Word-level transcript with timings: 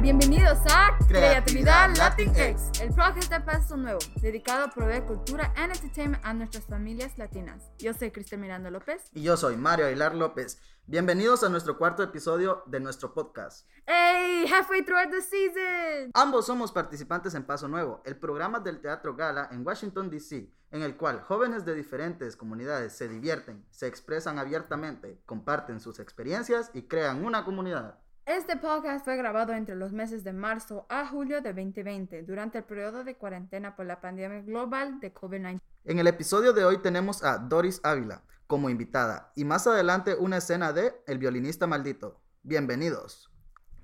bienvenidos 0.00 0.58
a 0.70 0.96
Creatividad 1.08 1.44
Creatividad 1.44 1.96
Latinx. 1.96 2.38
Latinx, 2.38 2.80
el 2.80 2.88
podcast 2.88 3.30
de 3.30 3.40
Paso 3.40 3.76
Nuevo, 3.76 3.98
dedicado 4.22 4.64
a 4.64 4.70
proveer 4.70 5.04
cultura 5.04 5.52
and 5.56 5.74
entertainment 5.74 6.24
a 6.24 6.32
nuestras 6.32 6.64
familias 6.64 7.18
latinas. 7.18 7.70
Yo 7.78 7.92
soy 7.92 8.10
Cristian 8.10 8.40
Miranda 8.40 8.70
López. 8.70 9.10
Y 9.12 9.22
yo 9.22 9.36
soy 9.36 9.56
Mario 9.56 9.86
Aguilar 9.86 10.14
López. 10.14 10.58
Bienvenidos 10.86 11.44
a 11.44 11.50
nuestro 11.50 11.76
cuarto 11.76 12.02
episodio 12.02 12.62
de 12.66 12.80
nuestro 12.80 13.12
podcast. 13.12 13.68
¡Hey! 13.86 14.46
Halfway 14.50 14.82
through 14.84 15.10
the 15.10 15.20
season. 15.20 16.10
Ambos 16.14 16.46
somos 16.46 16.72
participantes 16.72 17.34
en 17.34 17.44
Paso 17.44 17.68
Nuevo, 17.68 18.00
el 18.06 18.16
programa 18.16 18.58
del 18.58 18.80
Teatro 18.80 19.14
Gala 19.14 19.50
en 19.52 19.66
Washington, 19.66 20.08
D.C., 20.08 20.50
en 20.70 20.82
el 20.82 20.96
cual 20.96 21.20
jóvenes 21.20 21.66
de 21.66 21.74
diferentes 21.74 22.36
comunidades 22.36 22.94
se 22.94 23.06
divierten, 23.06 23.66
se 23.70 23.86
expresan 23.86 24.38
abiertamente, 24.38 25.20
comparten 25.26 25.78
sus 25.78 26.00
experiencias 26.00 26.70
y 26.72 26.82
crean 26.82 27.22
una 27.22 27.44
comunidad. 27.44 27.98
Este 28.26 28.56
podcast 28.56 29.04
fue 29.04 29.16
grabado 29.16 29.52
entre 29.54 29.74
los 29.74 29.92
meses 29.92 30.22
de 30.22 30.32
marzo 30.32 30.86
a 30.88 31.06
julio 31.06 31.40
de 31.40 31.52
2020, 31.52 32.22
durante 32.22 32.58
el 32.58 32.64
periodo 32.64 33.02
de 33.02 33.16
cuarentena 33.16 33.74
por 33.74 33.86
la 33.86 34.00
pandemia 34.00 34.42
global 34.42 35.00
de 35.00 35.12
COVID-19. 35.12 35.60
En 35.84 35.98
el 35.98 36.06
episodio 36.06 36.52
de 36.52 36.64
hoy 36.64 36.78
tenemos 36.78 37.24
a 37.24 37.38
Doris 37.38 37.80
Ávila 37.82 38.22
como 38.46 38.70
invitada 38.70 39.32
y 39.34 39.44
más 39.44 39.66
adelante 39.66 40.14
una 40.14 40.36
escena 40.36 40.72
de 40.72 40.92
El 41.06 41.18
violinista 41.18 41.66
maldito. 41.66 42.20
Bienvenidos. 42.42 43.30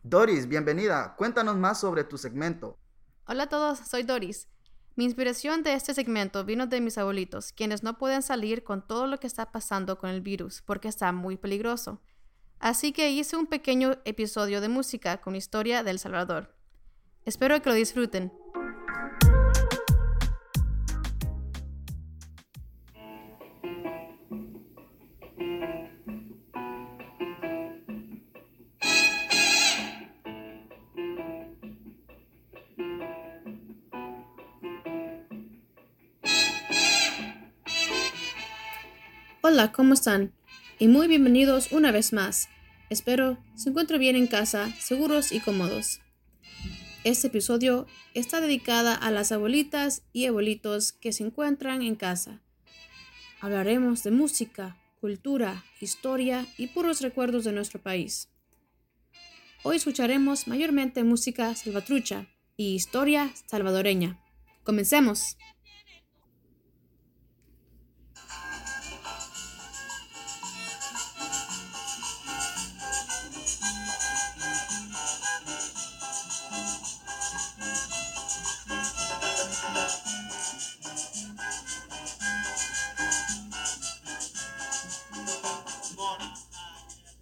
Doris, 0.03 0.47
bienvenida. 0.47 1.15
Cuéntanos 1.17 1.57
más 1.57 1.81
sobre 1.81 2.05
tu 2.05 2.19
segmento. 2.19 2.79
Hola 3.27 3.45
a 3.45 3.49
todos, 3.49 3.79
soy 3.79 4.03
Doris. 4.03 4.49
Mi 4.95 5.05
inspiración 5.05 5.63
de 5.63 5.75
este 5.75 5.93
segmento 5.95 6.45
vino 6.45 6.67
de 6.67 6.81
mis 6.81 6.99
abuelitos, 6.99 7.53
quienes 7.53 7.83
no 7.83 7.99
pueden 7.99 8.23
salir 8.23 8.65
con 8.65 8.87
todo 8.87 9.07
lo 9.07 9.19
que 9.19 9.27
está 9.27 9.51
pasando 9.51 9.99
con 9.99 10.11
el 10.11 10.21
virus 10.21 10.63
porque 10.63 10.89
está 10.89 11.11
muy 11.13 11.37
peligroso. 11.37 12.01
Así 12.59 12.93
que 12.93 13.11
hice 13.11 13.37
un 13.37 13.47
pequeño 13.47 13.99
episodio 14.05 14.61
de 14.61 14.69
música 14.69 15.19
con 15.19 15.37
historia 15.37 15.83
de 15.83 15.91
El 15.91 15.99
Salvador. 15.99 16.55
Espero 17.25 17.61
que 17.61 17.69
lo 17.69 17.75
disfruten. 17.75 18.33
Hola, 39.43 39.71
¿cómo 39.73 39.95
están? 39.95 40.36
Y 40.79 40.89
muy 40.89 41.09
bienvenidos 41.09 41.73
una 41.73 41.91
vez 41.91 42.13
más. 42.13 42.51
Espero 42.91 43.39
se 43.55 43.71
encuentren 43.71 43.99
bien 43.99 44.15
en 44.15 44.27
casa, 44.27 44.71
seguros 44.79 45.33
y 45.33 45.41
cómodos. 45.41 46.01
Este 47.03 47.29
episodio 47.29 47.87
está 48.13 48.43
dedicada 48.43 48.95
a 48.95 49.11
las 49.11 49.33
abuelitas 49.33 50.03
y 50.13 50.27
abuelitos 50.27 50.93
que 50.93 51.15
se 51.15 51.25
encuentran 51.25 51.81
en 51.81 51.95
casa. 51.95 52.43
Hablaremos 53.41 54.03
de 54.03 54.11
música, 54.11 54.77
cultura, 55.01 55.65
historia 55.81 56.47
y 56.59 56.67
puros 56.67 57.01
recuerdos 57.01 57.45
de 57.45 57.53
nuestro 57.53 57.81
país. 57.81 58.29
Hoy 59.63 59.77
escucharemos 59.77 60.47
mayormente 60.47 61.05
música 61.05 61.55
salvatrucha 61.55 62.27
y 62.59 62.75
historia 62.75 63.33
salvadoreña. 63.47 64.21
Comencemos. 64.63 65.39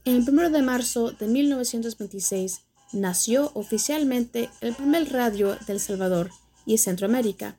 El 0.04 0.28
1 0.28 0.50
de 0.50 0.62
marzo 0.62 1.12
de 1.12 1.26
1926 1.26 2.60
nació 2.92 3.50
oficialmente 3.54 4.50
el 4.60 4.74
primer 4.74 5.10
radio 5.12 5.56
de 5.66 5.72
El 5.72 5.80
Salvador 5.80 6.30
y 6.66 6.78
Centroamérica, 6.78 7.56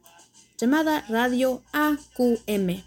llamada 0.58 1.06
Radio 1.10 1.64
AQM, 1.74 2.84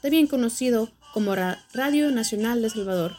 también 0.00 0.26
conocido 0.26 0.90
como 1.12 1.34
Ra- 1.34 1.62
Radio 1.72 2.10
Nacional 2.10 2.60
de 2.60 2.68
El 2.68 2.72
Salvador. 2.72 3.16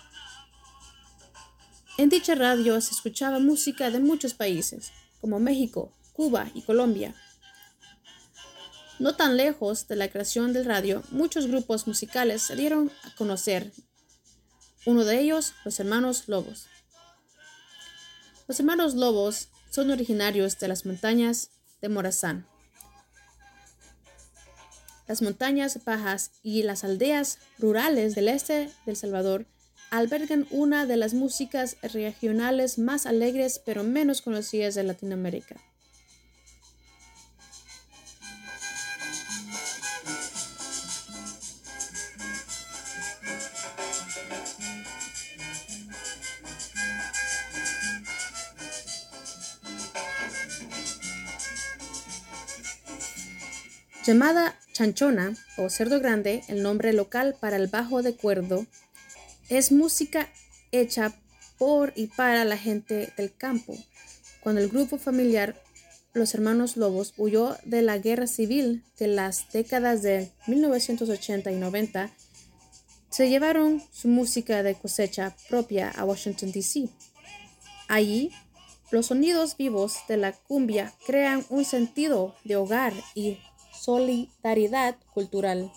En 1.97 2.09
dicha 2.09 2.35
radio 2.35 2.79
se 2.81 2.91
escuchaba 2.93 3.39
música 3.39 3.91
de 3.91 3.99
muchos 3.99 4.33
países, 4.33 4.91
como 5.19 5.39
México, 5.39 5.93
Cuba 6.13 6.49
y 6.55 6.61
Colombia. 6.63 7.13
No 8.97 9.15
tan 9.15 9.35
lejos 9.35 9.87
de 9.87 9.95
la 9.97 10.09
creación 10.09 10.53
del 10.53 10.65
radio, 10.65 11.03
muchos 11.11 11.47
grupos 11.47 11.85
musicales 11.87 12.41
se 12.43 12.55
dieron 12.55 12.91
a 13.03 13.13
conocer 13.15 13.71
uno 14.85 15.05
de 15.05 15.19
ellos, 15.19 15.53
los 15.63 15.79
hermanos 15.79 16.27
Lobos. 16.27 16.67
Los 18.47 18.59
hermanos 18.59 18.95
Lobos 18.95 19.49
son 19.69 19.91
originarios 19.91 20.59
de 20.59 20.67
las 20.67 20.85
montañas 20.85 21.51
de 21.81 21.89
Morazán. 21.89 22.47
Las 25.07 25.21
montañas 25.21 25.83
bajas 25.85 26.31
y 26.41 26.63
las 26.63 26.83
aldeas 26.83 27.37
rurales 27.59 28.15
del 28.15 28.27
este 28.27 28.71
del 28.85 28.95
Salvador 28.95 29.45
albergan 29.89 30.47
una 30.51 30.85
de 30.85 30.97
las 30.97 31.13
músicas 31.13 31.77
regionales 31.81 32.79
más 32.79 33.05
alegres 33.05 33.61
pero 33.63 33.83
menos 33.83 34.21
conocidas 34.21 34.73
de 34.75 34.83
Latinoamérica. 34.83 35.57
Llamada 54.03 54.59
chanchona 54.73 55.35
o 55.57 55.69
cerdo 55.69 55.99
grande, 55.99 56.43
el 56.47 56.63
nombre 56.63 56.91
local 56.91 57.35
para 57.39 57.57
el 57.57 57.67
bajo 57.67 58.01
de 58.01 58.15
cuerdo, 58.15 58.65
es 59.47 59.71
música 59.71 60.27
hecha 60.71 61.13
por 61.59 61.93
y 61.95 62.07
para 62.07 62.43
la 62.43 62.57
gente 62.57 63.13
del 63.15 63.31
campo. 63.31 63.77
Cuando 64.41 64.59
el 64.59 64.69
grupo 64.69 64.97
familiar 64.97 65.61
Los 66.13 66.33
Hermanos 66.33 66.77
Lobos 66.77 67.13
huyó 67.15 67.55
de 67.63 67.83
la 67.83 67.99
guerra 67.99 68.25
civil 68.25 68.83
de 68.97 69.05
las 69.05 69.51
décadas 69.51 70.01
de 70.01 70.31
1980 70.47 71.51
y 71.51 71.55
90, 71.57 72.09
se 73.11 73.29
llevaron 73.29 73.83
su 73.91 74.07
música 74.07 74.63
de 74.63 74.73
cosecha 74.73 75.35
propia 75.47 75.91
a 75.91 76.05
Washington, 76.05 76.51
D.C. 76.51 76.89
Allí, 77.87 78.31
los 78.89 79.05
sonidos 79.05 79.57
vivos 79.57 79.97
de 80.07 80.17
la 80.17 80.31
cumbia 80.31 80.91
crean 81.05 81.45
un 81.49 81.65
sentido 81.65 82.35
de 82.43 82.55
hogar 82.55 82.93
y 83.13 83.37
solidaridad 83.81 84.95
cultural. 85.13 85.71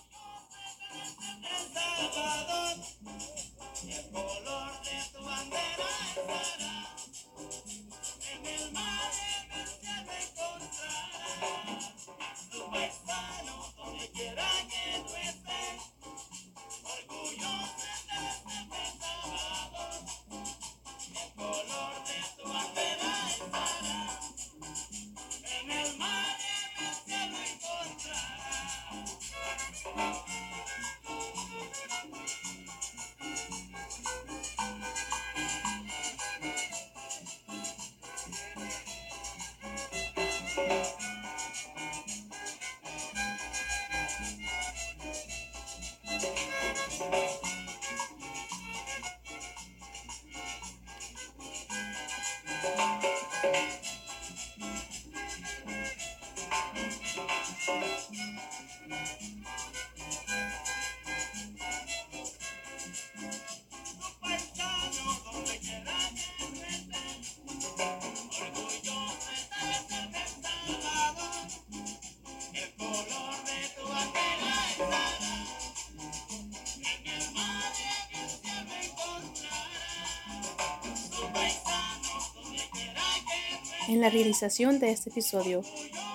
En 83.86 84.00
la 84.00 84.08
realización 84.08 84.78
de 84.78 84.90
este 84.90 85.10
episodio 85.10 85.62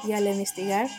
y 0.04 0.14
al 0.14 0.28
investigar 0.28 0.90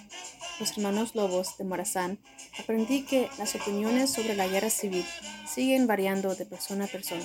los 0.61 0.71
hermanos 0.77 1.15
Lobos 1.15 1.59
de 1.59 1.65
Morazán, 1.65 2.19
aprendí 2.59 3.03
que 3.03 3.29
las 3.39 3.57
opiniones 3.57 4.13
sobre 4.13 4.37
la 4.37 4.47
guerra 4.47 4.71
civil 4.71 5.05
siguen 5.53 5.87
variando 5.87 6.35
de 6.35 6.47
persona 6.47 6.85
a 6.85 6.89
persona. 6.89 7.25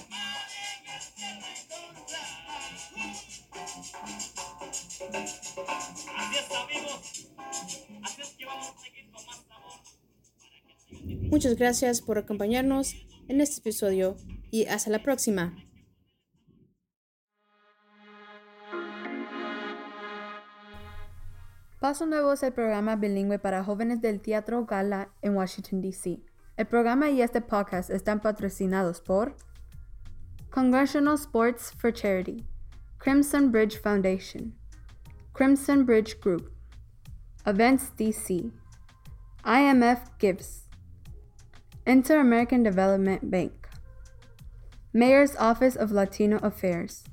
Muchas 11.30 11.56
gracias 11.56 12.01
por 12.01 12.18
acompañarnos 12.18 12.95
en 13.27 13.41
este 13.41 13.59
episodio 13.59 14.15
y 14.50 14.65
hasta 14.65 14.89
la 14.89 15.03
próxima. 15.03 15.64
Paso 21.95 22.07
Nuevo 22.07 22.33
es 22.33 22.44
el 22.44 22.51
programa 22.51 22.97
bilingüe 22.97 23.39
para 23.39 23.63
jóvenes 23.63 24.01
del 24.01 24.19
Teatro 24.19 24.65
Gala 24.65 25.07
en 25.21 25.33
Washington, 25.33 25.80
D.C. 25.80 26.19
El 26.57 26.65
programa 26.65 27.09
y 27.09 27.21
este 27.21 27.39
podcast 27.39 27.89
están 27.89 28.19
patrocinados 28.19 29.00
por 29.00 29.38
Congressional 30.50 31.15
Sports 31.15 31.71
for 31.77 31.94
Charity, 31.94 32.45
Crimson 32.97 33.50
Bridge 33.50 33.80
Foundation, 33.80 34.53
Crimson 35.31 35.86
Bridge 35.86 36.19
Group, 36.19 36.51
Events 37.45 37.94
DC, 37.95 38.51
IMF 39.45 40.09
Gives, 40.19 40.68
Inter 41.86 42.19
American 42.19 42.62
Development 42.62 43.21
Bank, 43.24 43.69
Mayor's 44.91 45.38
Office 45.38 45.77
of 45.77 45.94
Latino 45.94 46.39
Affairs, 46.44 47.06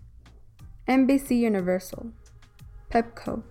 NBC 0.88 1.38
Universal, 1.38 2.11
PEPCO, 2.90 3.44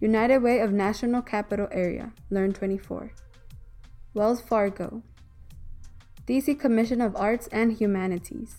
United 0.00 0.42
Way 0.42 0.62
of 0.62 0.72
National 0.72 1.22
Capital 1.22 1.68
Area, 1.72 2.14
Learn 2.30 2.52
24, 2.52 3.12
Wells 4.14 4.42
Fargo, 4.42 5.02
DC 6.26 6.58
Commission 6.58 7.02
of 7.02 7.14
Arts 7.16 7.48
and 7.52 7.76
Humanities. 7.78 8.56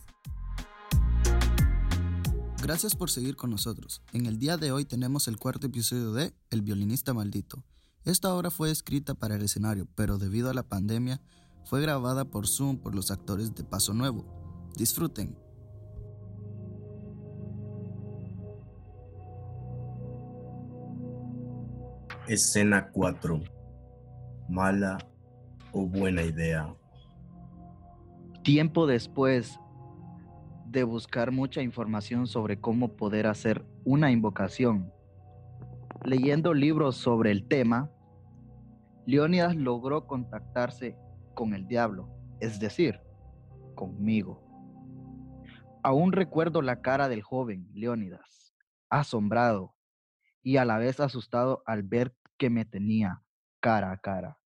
Gracias 2.62 2.96
por 2.96 3.10
seguir 3.10 3.36
con 3.36 3.50
nosotros. 3.50 4.04
En 4.14 4.28
el 4.28 4.38
día 4.38 4.56
de 4.58 4.72
hoy 4.72 4.86
tenemos 4.86 5.28
el 5.28 5.38
cuarto 5.38 5.66
episodio 5.66 6.14
de 6.14 6.32
El 6.52 6.62
violinista 6.62 7.12
maldito. 7.12 7.64
Esta 8.06 8.32
obra 8.36 8.52
fue 8.52 8.70
escrita 8.70 9.16
para 9.16 9.36
el 9.36 9.42
escenario, 9.42 9.88
pero 9.96 10.20
debido 10.20 10.52
a 10.52 10.54
la 10.54 10.62
pandemia 10.62 11.22
fue 11.66 11.82
grabada 11.82 12.26
por 12.26 12.48
Zoom 12.48 12.78
por 12.78 12.94
los 12.94 13.10
actores 13.10 13.56
de 13.56 13.64
Paso 13.64 13.96
Nuevo. 13.96 14.26
Disfruten. 14.78 15.36
Escena 22.28 22.92
4. 22.92 23.42
Mala 24.48 25.00
o 25.72 25.88
buena 25.88 26.22
idea. 26.22 26.74
Tiempo 28.44 28.86
después 28.86 29.60
de 30.68 30.84
buscar 30.84 31.32
mucha 31.32 31.64
información 31.64 32.28
sobre 32.28 32.60
cómo 32.60 32.96
poder 32.96 33.26
hacer 33.26 33.66
una 33.84 34.12
invocación, 34.12 34.94
leyendo 36.06 36.54
libros 36.54 36.96
sobre 36.96 37.32
el 37.32 37.48
tema, 37.48 37.90
Leónidas 39.08 39.56
logró 39.56 40.06
contactarse 40.06 40.96
con 41.34 41.56
el 41.56 41.68
diablo, 41.68 42.08
es 42.40 42.60
decir, 42.60 43.02
conmigo. 43.74 44.44
Aún 45.82 46.12
recuerdo 46.12 46.62
la 46.62 46.82
cara 46.82 47.10
del 47.10 47.24
joven 47.24 47.68
Leónidas, 47.74 48.54
asombrado 48.90 49.74
y 50.44 50.58
a 50.58 50.66
la 50.66 50.78
vez 50.78 51.00
asustado 51.00 51.64
al 51.66 51.84
ver 51.84 52.16
que 52.38 52.50
me 52.50 52.66
tenía 52.66 53.24
cara 53.60 53.92
a 53.92 53.98
cara. 53.98 54.40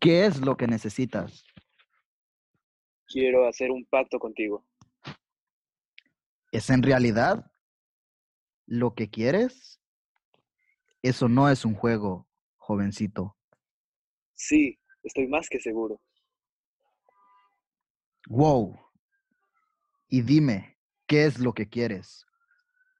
¿Qué 0.00 0.26
es 0.26 0.40
lo 0.40 0.56
que 0.56 0.66
necesitas? 0.66 1.44
Quiero 3.06 3.48
hacer 3.48 3.70
un 3.70 3.84
pacto 3.86 4.18
contigo. 4.18 4.64
¿Es 6.52 6.70
en 6.70 6.82
realidad 6.82 7.50
lo 8.66 8.94
que 8.94 9.10
quieres? 9.10 9.80
Eso 11.02 11.28
no 11.28 11.48
es 11.48 11.64
un 11.64 11.74
juego, 11.74 12.28
jovencito. 12.56 13.36
Sí, 14.34 14.78
estoy 15.02 15.26
más 15.26 15.48
que 15.48 15.58
seguro. 15.58 16.00
Wow. 18.28 18.78
Y 20.08 20.22
dime, 20.22 20.78
¿qué 21.06 21.24
es 21.24 21.38
lo 21.38 21.52
que 21.54 21.68
quieres? 21.68 22.27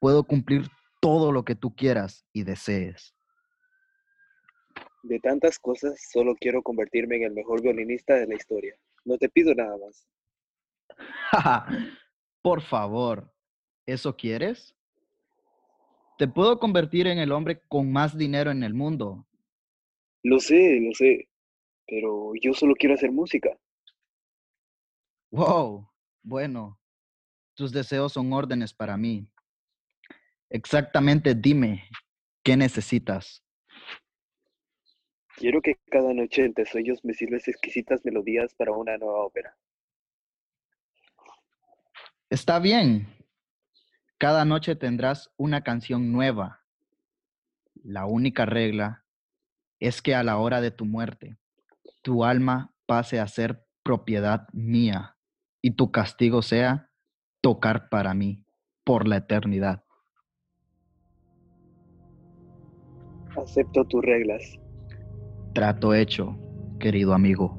Puedo 0.00 0.24
cumplir 0.24 0.68
todo 1.00 1.32
lo 1.32 1.44
que 1.44 1.54
tú 1.54 1.74
quieras 1.74 2.26
y 2.32 2.44
desees. 2.44 3.14
De 5.02 5.18
tantas 5.20 5.58
cosas, 5.58 6.00
solo 6.12 6.34
quiero 6.34 6.62
convertirme 6.62 7.16
en 7.16 7.24
el 7.24 7.32
mejor 7.32 7.62
violinista 7.62 8.14
de 8.14 8.26
la 8.26 8.34
historia. 8.34 8.74
No 9.04 9.16
te 9.16 9.28
pido 9.28 9.54
nada 9.54 9.76
más. 9.78 10.06
Por 12.42 12.62
favor, 12.62 13.32
¿eso 13.86 14.16
quieres? 14.16 14.74
Te 16.18 16.26
puedo 16.26 16.58
convertir 16.58 17.06
en 17.06 17.18
el 17.18 17.30
hombre 17.30 17.60
con 17.68 17.92
más 17.92 18.16
dinero 18.16 18.50
en 18.50 18.62
el 18.64 18.74
mundo. 18.74 19.24
Lo 20.24 20.40
sé, 20.40 20.80
lo 20.80 20.92
sé, 20.92 21.28
pero 21.86 22.32
yo 22.42 22.52
solo 22.52 22.74
quiero 22.74 22.94
hacer 22.94 23.12
música. 23.12 23.56
Wow, 25.30 25.88
bueno, 26.22 26.78
tus 27.54 27.70
deseos 27.70 28.12
son 28.12 28.32
órdenes 28.32 28.74
para 28.74 28.96
mí. 28.96 29.28
Exactamente 30.50 31.34
dime, 31.34 31.88
¿qué 32.42 32.56
necesitas? 32.56 33.44
Quiero 35.36 35.62
que 35.62 35.76
cada 35.90 36.12
noche 36.14 36.44
entre 36.44 36.66
sueños 36.66 37.04
me 37.04 37.14
sirves 37.14 37.46
exquisitas 37.46 38.04
melodías 38.04 38.54
para 38.54 38.72
una 38.72 38.96
nueva 38.96 39.24
ópera. 39.24 39.56
Está 42.30 42.58
bien. 42.58 43.08
Cada 44.18 44.44
noche 44.44 44.74
tendrás 44.74 45.30
una 45.36 45.62
canción 45.62 46.10
nueva. 46.10 46.64
La 47.84 48.06
única 48.06 48.46
regla 48.46 49.04
es 49.78 50.02
que 50.02 50.14
a 50.14 50.24
la 50.24 50.38
hora 50.38 50.60
de 50.60 50.72
tu 50.72 50.84
muerte, 50.84 51.38
tu 52.02 52.24
alma 52.24 52.74
pase 52.86 53.20
a 53.20 53.28
ser 53.28 53.64
propiedad 53.84 54.48
mía 54.52 55.16
y 55.62 55.72
tu 55.72 55.92
castigo 55.92 56.42
sea 56.42 56.90
tocar 57.40 57.88
para 57.88 58.12
mí 58.12 58.44
por 58.82 59.06
la 59.06 59.18
eternidad. 59.18 59.84
Acepto 63.42 63.84
tus 63.84 64.04
reglas. 64.04 64.42
Trato 65.54 65.94
hecho, 65.94 66.36
querido 66.78 67.14
amigo. 67.14 67.56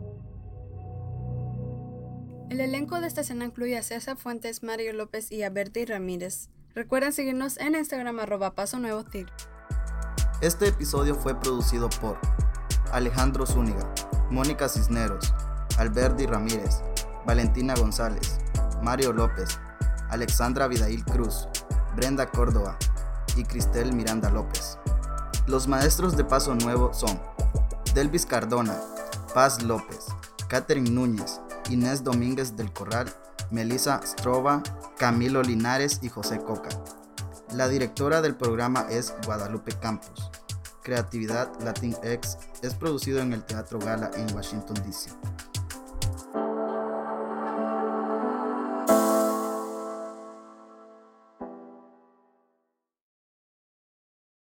El 2.50 2.62
elenco 2.62 3.00
de 3.00 3.08
esta 3.08 3.22
escena 3.22 3.46
incluye 3.46 3.78
a 3.78 3.84
César 3.84 4.18
Fuentes, 4.18 4.64
Mario 4.64 4.94
López 4.94 5.32
y 5.32 5.44
a 5.44 5.52
Ramírez. 5.88 6.50
Recuerden 6.74 7.14
seguirnos 7.14 7.58
en 7.58 7.76
Instagram 7.76 8.20
arroba 8.20 8.56
paso 8.56 8.80
nuevo 8.80 9.04
Este 10.42 10.68
episodio 10.68 11.16
fue 11.16 11.40
producido 11.40 11.90
por 12.02 12.18
Alejandro 12.92 13.46
Zúñiga, 13.46 13.94
Mónica 14.30 14.68
Cisneros, 14.68 15.34
Alberti 15.78 16.26
Ramírez, 16.26 16.82
Valentina 17.26 17.74
González, 17.76 18.40
Mario 18.82 19.14
López, 19.14 19.60
Alexandra 20.10 20.68
Vidail 20.68 21.04
Cruz, 21.06 21.48
Brenda 21.96 22.28
Córdoba 22.28 22.78
y 23.36 23.44
Cristel 23.44 23.94
Miranda 23.94 24.30
López. 24.30 24.78
Los 25.50 25.68
maestros 25.68 26.16
de 26.16 26.24
Paso 26.24 26.54
Nuevo 26.54 26.94
son 26.94 27.20
Delvis 27.96 28.28
Cardona, 28.28 28.80
Paz 29.34 29.64
López, 29.64 30.06
Catherine 30.48 30.92
Núñez, 30.92 31.42
Inés 31.72 32.04
Domínguez 32.04 32.56
del 32.56 32.72
Corral, 32.72 33.12
Melissa 33.50 34.00
Strova, 34.06 34.62
Camilo 35.00 35.42
Linares 35.42 36.02
y 36.04 36.10
José 36.10 36.38
Coca. 36.38 36.70
La 37.56 37.68
directora 37.68 38.22
del 38.22 38.36
programa 38.36 38.86
es 38.92 39.16
Guadalupe 39.26 39.72
Campos. 39.72 40.30
Creatividad 40.84 41.50
Latinx 41.64 42.38
es 42.62 42.76
producido 42.76 43.20
en 43.20 43.34
el 43.34 43.44
Teatro 43.44 43.80
Gala 43.80 44.12
en 44.14 44.32
Washington, 44.36 44.76
D.C. 44.86 45.10